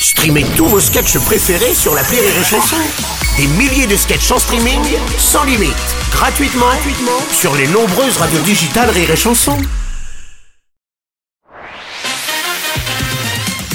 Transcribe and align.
Streamez 0.00 0.44
tous 0.56 0.66
vos 0.66 0.80
sketchs 0.80 1.18
préférés 1.18 1.74
sur 1.74 1.94
la 1.94 2.02
Rire 2.02 2.22
et 2.22 2.44
Chanson. 2.44 2.76
Des 3.36 3.46
milliers 3.48 3.86
de 3.86 3.96
sketchs 3.96 4.30
en 4.30 4.38
streaming, 4.38 4.80
sans 5.18 5.44
limite, 5.44 5.74
gratuitement, 6.12 6.66
gratuitement 6.66 7.20
sur 7.32 7.54
les 7.56 7.66
nombreuses 7.68 8.16
radios 8.16 8.40
digitales 8.40 8.90
Rire 8.90 9.10
et 9.10 9.16
Chanson. 9.16 9.58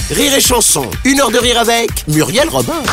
Rire 0.09 0.33
et 0.35 0.41
Chanson, 0.41 0.89
une 1.05 1.19
heure 1.19 1.31
de 1.31 1.39
rire 1.39 1.59
avec 1.59 2.07
Muriel 2.07 2.49
Robin. 2.49 2.83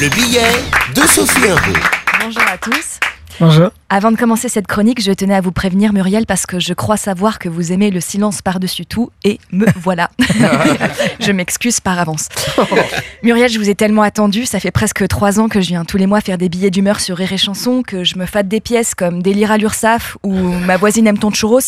Le 0.00 0.08
billet 0.08 0.52
de 0.94 1.02
Sophie 1.02 1.48
Inro. 1.48 1.72
Bonjour 2.20 2.42
à 2.42 2.58
tous. 2.58 3.00
Bonjour. 3.40 3.70
Avant 3.90 4.10
de 4.10 4.16
commencer 4.16 4.48
cette 4.48 4.66
chronique, 4.66 5.02
je 5.02 5.12
tenais 5.12 5.34
à 5.34 5.40
vous 5.40 5.52
prévenir, 5.52 5.92
Muriel, 5.92 6.24
parce 6.26 6.46
que 6.46 6.58
je 6.58 6.72
crois 6.72 6.96
savoir 6.96 7.38
que 7.38 7.48
vous 7.48 7.70
aimez 7.70 7.90
le 7.90 8.00
silence 8.00 8.40
par-dessus 8.40 8.86
tout, 8.86 9.10
et 9.24 9.38
me 9.52 9.66
voilà. 9.76 10.10
je 11.20 11.32
m'excuse 11.32 11.80
par 11.80 11.98
avance. 11.98 12.28
Muriel, 13.22 13.50
je 13.50 13.58
vous 13.58 13.68
ai 13.68 13.74
tellement 13.74 14.02
attendu, 14.02 14.46
ça 14.46 14.58
fait 14.58 14.70
presque 14.70 15.06
trois 15.08 15.38
ans 15.38 15.48
que 15.48 15.60
je 15.60 15.68
viens 15.68 15.84
tous 15.84 15.98
les 15.98 16.06
mois 16.06 16.20
faire 16.22 16.38
des 16.38 16.48
billets 16.48 16.70
d'humeur 16.70 16.98
sur 16.98 17.18
Rire 17.18 17.32
et 17.34 17.38
Chanson, 17.38 17.82
que 17.86 18.04
je 18.04 18.16
me 18.16 18.24
fâte 18.24 18.48
des 18.48 18.60
pièces 18.60 18.94
comme 18.94 19.22
Délire 19.22 19.52
à 19.52 19.58
l'URSAF 19.58 20.16
ou 20.22 20.32
Ma 20.32 20.78
voisine 20.78 21.06
aime 21.06 21.18
ton 21.18 21.30
churros, 21.30 21.60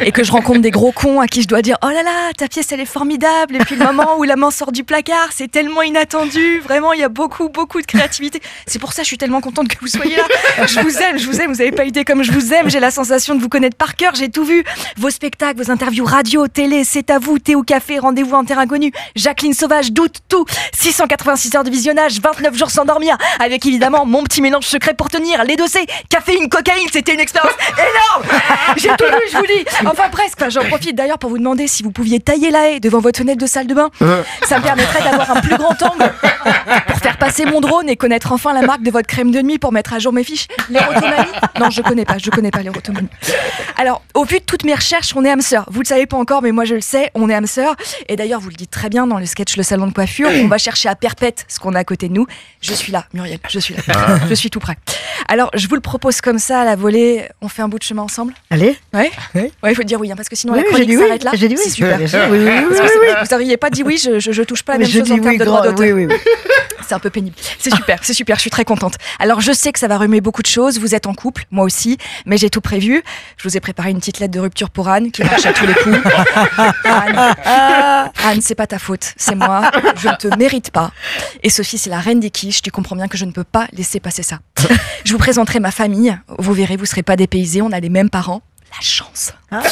et 0.00 0.10
que 0.10 0.24
je 0.24 0.32
rencontre 0.32 0.60
des 0.60 0.72
gros 0.72 0.92
cons 0.92 1.20
à 1.20 1.28
qui 1.28 1.42
je 1.42 1.48
dois 1.48 1.62
dire 1.62 1.76
Oh 1.82 1.88
là 1.88 2.02
là, 2.02 2.32
ta 2.36 2.48
pièce 2.48 2.72
elle 2.72 2.80
est 2.80 2.84
formidable, 2.84 3.54
et 3.54 3.58
puis 3.60 3.76
le 3.76 3.84
moment 3.84 4.18
où 4.18 4.24
la 4.24 4.34
main 4.36 4.50
sort 4.50 4.72
du 4.72 4.82
placard, 4.82 5.28
c'est 5.30 5.50
tellement 5.50 5.82
inattendu, 5.82 6.60
vraiment, 6.60 6.92
il 6.92 7.00
y 7.00 7.04
a 7.04 7.08
beaucoup, 7.08 7.48
beaucoup 7.48 7.80
de 7.80 7.86
créativité. 7.86 8.40
C'est 8.66 8.80
pour 8.80 8.92
ça 8.92 9.02
que 9.02 9.04
je 9.04 9.10
suis 9.10 9.18
tellement 9.18 9.40
contente 9.40 9.68
que 9.68 9.78
vous 9.80 9.86
soyez 9.86 10.16
là. 10.16 10.24
Je 10.66 10.80
vous 10.80 10.96
aime, 10.98 11.05
je 11.16 11.26
vous 11.26 11.40
aime, 11.40 11.52
vous 11.52 11.60
avez 11.60 11.72
pas 11.72 11.84
idée 11.84 12.04
comme 12.04 12.22
je 12.22 12.32
vous 12.32 12.52
aime, 12.52 12.68
j'ai 12.68 12.80
la 12.80 12.90
sensation 12.90 13.34
de 13.34 13.40
vous 13.40 13.48
connaître 13.48 13.76
par 13.76 13.96
cœur, 13.96 14.14
j'ai 14.14 14.28
tout 14.28 14.44
vu. 14.44 14.64
Vos 14.96 15.10
spectacles, 15.10 15.62
vos 15.62 15.70
interviews 15.70 16.04
radio, 16.04 16.48
télé, 16.48 16.84
c'est 16.84 17.10
à 17.10 17.18
vous, 17.18 17.38
thé 17.38 17.54
ou 17.54 17.62
café, 17.62 17.98
rendez-vous 17.98 18.34
en 18.34 18.44
terrain 18.44 18.62
inconnu, 18.62 18.92
Jacqueline 19.14 19.52
Sauvage, 19.54 19.92
doute, 19.92 20.16
tout. 20.28 20.44
686 20.72 21.54
heures 21.56 21.64
de 21.64 21.70
visionnage, 21.70 22.20
29 22.20 22.56
jours 22.56 22.70
sans 22.70 22.84
dormir, 22.84 23.16
avec 23.38 23.64
évidemment 23.66 24.04
mon 24.06 24.22
petit 24.24 24.42
mélange 24.42 24.64
secret 24.64 24.94
pour 24.94 25.08
tenir, 25.08 25.44
les 25.44 25.56
dossiers, 25.56 25.86
caféine, 26.08 26.48
cocaïne, 26.48 26.88
c'était 26.92 27.14
une 27.14 27.20
expérience 27.20 27.54
énorme 27.78 28.40
J'ai 28.76 28.88
tout 28.88 29.04
vu, 29.04 29.20
je 29.32 29.36
vous 29.38 29.46
dis 29.46 29.64
Enfin 29.86 30.08
presque, 30.10 30.36
Enfin, 30.38 30.50
j'en 30.50 30.64
profite 30.68 30.94
d'ailleurs 30.94 31.18
pour 31.18 31.30
vous 31.30 31.38
demander 31.38 31.66
si 31.66 31.82
vous 31.82 31.90
pouviez 31.90 32.20
tailler 32.20 32.50
la 32.50 32.68
haie 32.70 32.80
devant 32.80 32.98
votre 32.98 33.18
fenêtre 33.18 33.40
de 33.40 33.46
salle 33.46 33.66
de 33.66 33.74
bain. 33.74 33.90
Ça 34.46 34.58
me 34.58 34.62
permettrait 34.62 35.02
d'avoir 35.02 35.30
un 35.36 35.40
plus 35.40 35.56
grand 35.56 35.82
angle 35.82 36.12
pour 36.86 36.98
faire 36.98 37.16
passer 37.18 37.44
mon 37.44 37.60
drone 37.60 37.88
et 37.88 37.96
connaître 37.96 38.32
enfin 38.32 38.52
la 38.52 38.62
marque 38.62 38.82
de 38.82 38.90
votre 38.90 39.06
crème 39.06 39.30
de 39.30 39.40
nuit 39.42 39.58
pour 39.58 39.72
mettre 39.72 39.92
à 39.92 39.98
jour 39.98 40.12
mes 40.12 40.24
fiches. 40.24 40.46
L'érotomanie 40.70 41.30
Non, 41.60 41.70
je 41.70 41.82
connais 41.82 42.04
pas, 42.04 42.18
je 42.18 42.30
connais 42.30 42.50
pas 42.50 42.60
l'érotomanie. 42.62 43.08
Alors, 43.76 44.02
au 44.14 44.24
vu 44.24 44.38
de 44.38 44.44
toutes 44.44 44.64
mes 44.64 44.74
recherches, 44.74 45.12
on 45.16 45.24
est 45.24 45.30
âme 45.30 45.40
sœur. 45.42 45.66
Vous 45.70 45.80
le 45.80 45.86
savez 45.86 46.06
pas 46.06 46.16
encore, 46.16 46.42
mais 46.42 46.52
moi 46.52 46.64
je 46.64 46.74
le 46.74 46.80
sais, 46.80 47.10
on 47.14 47.28
est 47.28 47.34
âme 47.34 47.46
sœur. 47.46 47.74
Et 48.08 48.16
d'ailleurs, 48.16 48.40
vous 48.40 48.48
le 48.50 48.54
dites 48.56 48.70
très 48.70 48.88
bien 48.88 49.06
dans 49.06 49.18
le 49.18 49.26
sketch 49.26 49.56
Le 49.56 49.62
Salon 49.62 49.86
de 49.86 49.92
Coiffure, 49.92 50.28
on 50.42 50.48
va 50.48 50.58
chercher 50.58 50.88
à 50.88 50.94
perpète 50.94 51.44
ce 51.48 51.58
qu'on 51.58 51.74
a 51.74 51.78
à 51.80 51.84
côté 51.84 52.08
de 52.08 52.14
nous. 52.14 52.26
Je 52.60 52.72
suis 52.72 52.92
là, 52.92 53.04
Muriel, 53.12 53.38
je 53.48 53.58
suis 53.58 53.74
là. 53.74 53.82
Je 54.28 54.34
suis 54.34 54.50
tout 54.50 54.60
prêt. 54.60 54.76
Alors, 55.28 55.50
je 55.54 55.66
vous 55.68 55.74
le 55.74 55.80
propose 55.80 56.20
comme 56.20 56.38
ça, 56.38 56.60
à 56.60 56.64
la 56.64 56.76
volée. 56.76 57.24
On 57.40 57.48
fait 57.48 57.62
un 57.62 57.68
bout 57.68 57.78
de 57.78 57.82
chemin 57.84 58.02
ensemble? 58.02 58.34
Allez 58.50 58.76
Ouais 58.94 59.10
Oui. 59.34 59.50
Ouais, 59.62 59.72
il 59.72 59.74
faut 59.74 59.82
dire 59.82 60.00
oui, 60.00 60.10
hein, 60.10 60.16
parce 60.16 60.28
que 60.28 60.36
sinon 60.36 60.52
Oui, 60.54 60.60
la 60.60 60.64
chronique 60.68 60.88
oui. 60.90 60.96
s'arrête 60.98 61.24
là. 61.24 61.30
J'ai 61.34 61.48
dit 61.48 61.54
oui. 61.56 61.62
C'est 61.64 61.70
super. 61.70 61.98
Vous 61.98 63.26
n'auriez 63.30 63.56
pas 63.56 63.70
dit 63.70 63.82
oui, 63.82 63.98
je, 64.02 64.18
je, 64.18 64.32
je 64.32 64.42
touche 64.42 64.62
pas 64.62 64.72
la 64.74 64.78
même 64.80 64.88
Je 64.88 64.98
chose 65.00 65.10
en 65.12 65.14
dis 65.14 65.20
termes 65.20 65.32
oui, 65.34 65.38
de 65.38 65.44
droit 65.44 65.62
d'auteur. 65.62 65.78
oui, 65.80 65.92
oui, 65.92 66.06
oui. 66.06 66.14
C'est 66.86 66.94
un 66.94 67.00
peu 67.00 67.10
pénible. 67.10 67.34
C'est 67.58 67.74
super, 67.74 67.98
c'est 68.02 68.14
super, 68.14 68.36
je 68.36 68.42
suis 68.42 68.50
très 68.50 68.64
contente. 68.64 68.94
Alors 69.18 69.40
je 69.40 69.50
sais 69.50 69.72
que 69.72 69.78
ça 69.78 69.88
va 69.88 69.98
remuer 69.98 70.20
beaucoup 70.20 70.42
de 70.42 70.46
choses, 70.46 70.78
vous 70.78 70.94
êtes 70.94 71.06
en 71.06 71.14
couple, 71.14 71.44
moi 71.50 71.64
aussi, 71.64 71.98
mais 72.26 72.36
j'ai 72.36 72.48
tout 72.48 72.60
prévu. 72.60 73.02
Je 73.36 73.48
vous 73.48 73.56
ai 73.56 73.60
préparé 73.60 73.90
une 73.90 73.98
petite 73.98 74.20
lettre 74.20 74.34
de 74.34 74.38
rupture 74.38 74.70
pour 74.70 74.88
Anne, 74.88 75.10
qui 75.10 75.24
marche 75.24 75.46
à 75.46 75.52
tous 75.52 75.66
les 75.66 75.74
coups. 75.74 75.98
Anne, 76.84 77.34
Anne 78.24 78.40
c'est 78.40 78.54
pas 78.54 78.68
ta 78.68 78.78
faute, 78.78 79.14
c'est 79.16 79.34
moi, 79.34 79.70
je 79.96 80.08
ne 80.08 80.14
te 80.14 80.36
mérite 80.36 80.70
pas. 80.70 80.92
Et 81.42 81.50
Sophie, 81.50 81.78
c'est 81.78 81.90
la 81.90 81.98
reine 81.98 82.20
des 82.20 82.30
quiches, 82.30 82.62
tu 82.62 82.70
comprends 82.70 82.94
bien 82.94 83.08
que 83.08 83.18
je 83.18 83.24
ne 83.24 83.32
peux 83.32 83.44
pas 83.44 83.66
laisser 83.72 83.98
passer 83.98 84.22
ça. 84.22 84.38
Je 85.04 85.12
vous 85.12 85.18
présenterai 85.18 85.58
ma 85.58 85.72
famille, 85.72 86.16
vous 86.38 86.52
verrez, 86.52 86.76
vous 86.76 86.86
serez 86.86 87.02
pas 87.02 87.16
dépaysés, 87.16 87.62
on 87.62 87.72
a 87.72 87.80
les 87.80 87.88
mêmes 87.88 88.10
parents. 88.10 88.42
La 88.72 88.80
chance. 88.80 89.32
Ah. 89.50 89.62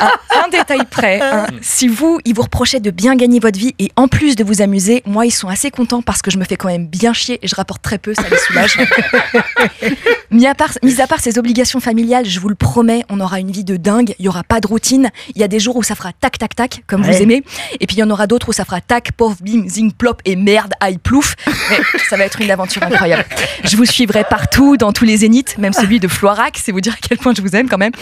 Un, 0.00 0.44
un 0.44 0.48
détail 0.48 0.80
près, 0.90 1.20
hein. 1.20 1.46
si 1.60 1.86
vous, 1.86 2.18
ils 2.24 2.34
vous 2.34 2.42
reprochaient 2.42 2.80
de 2.80 2.90
bien 2.90 3.14
gagner 3.14 3.38
votre 3.38 3.58
vie 3.58 3.74
et 3.78 3.92
en 3.94 4.08
plus 4.08 4.34
de 4.34 4.42
vous 4.42 4.62
amuser, 4.62 5.02
moi, 5.06 5.26
ils 5.26 5.30
sont 5.30 5.48
assez 5.48 5.70
contents 5.70 6.02
parce 6.02 6.22
que 6.22 6.30
je 6.30 6.38
me 6.38 6.44
fais 6.44 6.56
quand 6.56 6.68
même 6.68 6.86
bien 6.88 7.12
chier 7.12 7.38
et 7.42 7.46
je 7.46 7.54
rapporte 7.54 7.82
très 7.82 7.98
peu, 7.98 8.14
ça 8.14 8.24
les 8.28 8.38
soulage. 8.38 8.78
mis, 10.32 10.46
à 10.46 10.54
part, 10.54 10.70
mis 10.82 11.00
à 11.00 11.06
part 11.06 11.20
ces 11.20 11.38
obligations 11.38 11.80
familiales, 11.80 12.24
je 12.26 12.40
vous 12.40 12.48
le 12.48 12.54
promets, 12.54 13.04
on 13.08 13.20
aura 13.20 13.38
une 13.40 13.50
vie 13.50 13.64
de 13.64 13.76
dingue, 13.76 14.14
il 14.18 14.24
y 14.24 14.28
aura 14.28 14.42
pas 14.44 14.60
de 14.60 14.66
routine. 14.66 15.10
Il 15.34 15.40
y 15.40 15.44
a 15.44 15.48
des 15.48 15.60
jours 15.60 15.76
où 15.76 15.82
ça 15.82 15.94
fera 15.94 16.12
tac 16.12 16.38
tac 16.38 16.54
tac, 16.56 16.82
comme 16.86 17.02
Ouais. 17.02 17.12
vous 17.16 17.22
aimez, 17.22 17.42
et 17.80 17.86
puis 17.86 17.96
il 17.96 18.00
y 18.00 18.02
en 18.02 18.10
aura 18.10 18.26
d'autres 18.26 18.48
où 18.48 18.52
ça 18.52 18.64
fera 18.64 18.80
tac, 18.80 19.12
pof, 19.12 19.42
bim, 19.42 19.68
zing, 19.68 19.92
plop 19.92 20.20
et 20.24 20.36
merde, 20.36 20.72
aïe, 20.80 20.98
plouf. 20.98 21.36
Mais 21.70 21.78
ça 22.08 22.16
va 22.16 22.24
être 22.24 22.40
une 22.40 22.50
aventure 22.50 22.82
incroyable. 22.82 23.24
Je 23.64 23.76
vous 23.76 23.84
suivrai 23.84 24.24
partout, 24.24 24.76
dans 24.76 24.92
tous 24.92 25.04
les 25.04 25.18
zéniths, 25.18 25.58
même 25.58 25.72
celui 25.72 26.00
de 26.00 26.08
Floirac, 26.08 26.58
c'est 26.62 26.72
vous 26.72 26.80
dire 26.80 26.94
à 26.94 26.96
quel 27.00 27.18
point 27.18 27.34
je 27.36 27.42
vous 27.42 27.54
aime 27.56 27.68
quand 27.68 27.78
même. 27.78 27.92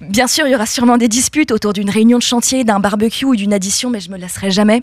Bien 0.00 0.26
sûr, 0.26 0.46
il 0.46 0.52
y 0.52 0.54
aura 0.54 0.66
sûrement 0.66 0.96
des 0.98 1.08
disputes 1.08 1.50
autour 1.50 1.72
d'une 1.72 1.90
réunion 1.90 2.18
de 2.18 2.22
chantier, 2.22 2.64
d'un 2.64 2.80
barbecue 2.80 3.24
ou 3.24 3.36
d'une 3.36 3.52
addition, 3.52 3.90
mais 3.90 4.00
je 4.00 4.10
me 4.10 4.18
lasserai 4.18 4.50
jamais. 4.50 4.82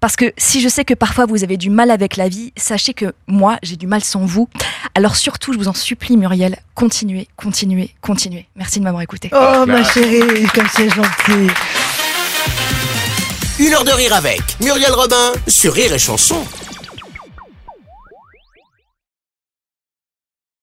Parce 0.00 0.16
que 0.16 0.32
si 0.36 0.60
je 0.60 0.68
sais 0.68 0.84
que 0.84 0.94
parfois 0.94 1.26
vous 1.26 1.44
avez 1.44 1.56
du 1.56 1.70
mal 1.70 1.90
avec 1.90 2.16
la 2.16 2.28
vie, 2.28 2.52
sachez 2.56 2.94
que 2.94 3.12
moi, 3.26 3.58
j'ai 3.62 3.76
du 3.76 3.86
mal 3.86 4.02
sans 4.02 4.24
vous. 4.24 4.48
Alors 4.94 5.16
surtout, 5.16 5.52
je 5.52 5.58
vous 5.58 5.68
en 5.68 5.74
supplie, 5.74 6.16
Muriel, 6.16 6.58
continuez, 6.74 7.28
continuez, 7.36 7.90
continuez. 8.00 8.46
Merci 8.56 8.78
de 8.78 8.84
m'avoir 8.84 9.02
écouté. 9.02 9.30
Oh, 9.32 9.64
ma 9.66 9.84
chérie, 9.84 10.46
comme 10.54 10.68
c'est 10.74 10.90
gentil. 10.90 11.52
Une 13.58 13.72
heure 13.72 13.84
de 13.84 13.90
rire 13.90 14.14
avec 14.14 14.40
Muriel 14.62 14.92
Robin 14.92 15.32
sur 15.48 15.72
Rire 15.72 15.92
et 15.94 15.98
Chanson. 15.98 16.44